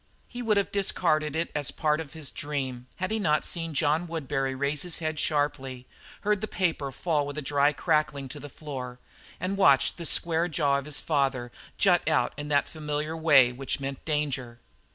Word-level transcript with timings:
He 0.27 0.41
would 0.41 0.57
have 0.57 0.71
discarded 0.71 1.35
it 1.35 1.53
for 1.53 1.59
a 1.59 1.73
part 1.79 1.99
of 2.01 2.13
his 2.13 2.31
dream, 2.31 2.87
had 2.95 3.11
not 3.11 3.43
he 3.45 3.49
seen 3.49 3.75
John 3.75 4.07
Woodbury 4.07 4.55
raise 4.55 4.81
his 4.81 4.97
head 4.97 5.19
sharply, 5.19 5.85
heard 6.21 6.41
the 6.41 6.47
paper 6.47 6.91
fall 6.91 7.27
with 7.27 7.37
a 7.37 7.41
dry 7.43 7.71
crackling 7.71 8.27
to 8.29 8.39
the 8.39 8.49
floor, 8.49 8.97
and 9.39 9.57
watched 9.57 9.97
the 9.97 10.07
square 10.07 10.47
jaw 10.47 10.79
of 10.79 10.85
his 10.85 10.99
father 10.99 11.51
jut 11.77 12.01
out 12.09 12.33
in 12.35 12.47
that 12.47 12.67
familiar 12.67 13.15
way 13.15 13.51
which 13.51 13.79
meant 13.79 14.03
danger. 14.03 14.59